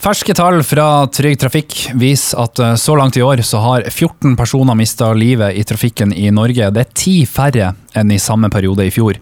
[0.00, 4.32] Ferske tall fra Trygg Trafikk viser at eh, så langt i år så har 14
[4.32, 6.70] personer mista livet i trafikken i Norge.
[6.72, 9.18] Det er ti færre enn i samme periode i fjor.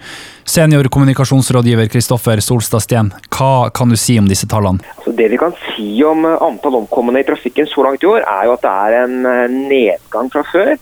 [0.46, 4.78] Senior kommunikasjonsrådgiver Kristoffer Solstad Steen, hva kan du si om disse tallene?
[4.94, 8.22] Altså det vi kan si om eh, antall omkomne i trafikken så langt i år,
[8.22, 10.76] er jo at det er en eh, nedgang fra før.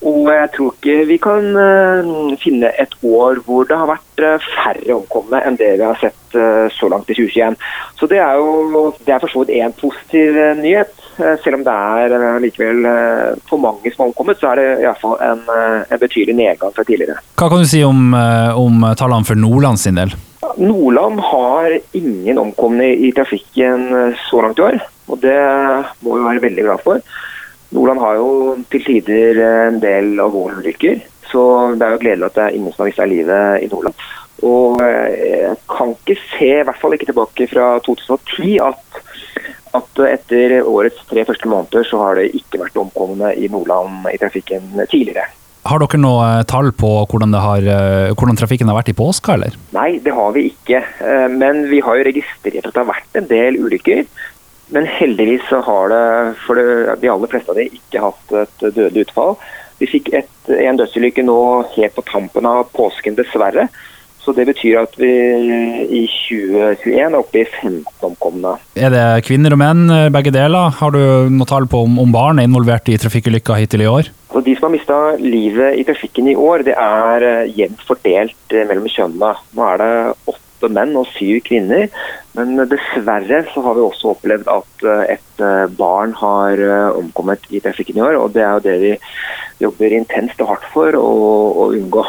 [0.00, 4.46] Og jeg tror ikke vi kan uh, finne et år hvor det har vært uh,
[4.56, 7.58] færre omkomne enn det vi har sett uh, så langt i 2021.
[8.00, 10.96] Så det er jo det er for så vidt én positiv nyhet.
[11.44, 12.86] selv om det er likevel
[13.48, 15.42] for mange som har omkommet, så er det iallfall en,
[15.92, 17.18] en betydelig nedgang fra tidligere.
[17.36, 18.14] Hva kan du si om,
[18.56, 20.14] om tallene for Nordland sin del?
[20.56, 24.80] Nordland har ingen omkomne i trafikken så langt i år.
[25.12, 25.36] Og det
[26.00, 27.04] må vi være veldig glad for.
[27.70, 28.30] Nordland har jo
[28.72, 29.38] til tider
[29.68, 31.02] en del alvorlige ulykker.
[31.30, 31.42] Så
[31.78, 34.06] det er jo gledelig at det er ingen som har mista livet i Nordland.
[34.46, 35.08] Og eh,
[35.46, 39.02] jeg kan ikke se, i hvert fall ikke tilbake fra 2010, at,
[39.78, 44.18] at etter årets tre første måneder så har det ikke vært omkomne i Nordland i
[44.20, 45.28] trafikken tidligere.
[45.68, 49.36] Har dere noe eh, tall på hvordan, har, eh, hvordan, trafikken har vært i påska,
[49.36, 49.60] eller?
[49.76, 50.82] Nei, det har vi ikke.
[51.36, 54.06] Men vi har jo registrert at det har vært en del ulykker.
[54.74, 56.04] Men heldigvis så har det
[56.44, 59.36] for det, de aller fleste av de ikke hatt et dødelig utfall.
[59.80, 61.38] Vi fikk et, en dødsulykke nå
[61.74, 63.68] helt på tampen av påsken, dessverre.
[64.20, 68.52] Så Det betyr at vi i 2021 er oppe i 15 omkomne.
[68.76, 70.74] Er det kvinner og menn, begge deler?
[70.76, 71.00] Har du
[71.32, 74.10] noe tall på om, om barn er involvert i trafikkulykker hittil i år?
[74.28, 78.54] Altså, de som har mista livet i trafikken i år, det er eh, jevnt fordelt
[78.54, 79.32] eh, mellom kjønnene.
[79.56, 79.94] Nå er det
[80.30, 81.88] åtte menn og syv kvinner.
[82.38, 87.46] Men dessverre så har vi også opplevd at eh, et eh, barn har eh, omkommet
[87.50, 88.18] i trafikken i år.
[88.20, 88.92] Og det er jo det vi
[89.64, 91.08] jobber intenst og hardt for å,
[91.64, 92.04] å unngå.